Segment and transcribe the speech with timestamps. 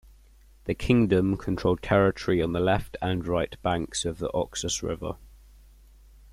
[0.63, 5.17] The kingdom controlled territory on the left and right banks of the Oxus River.